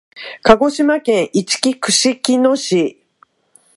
[0.41, 3.03] 鹿児島県いちき串木野市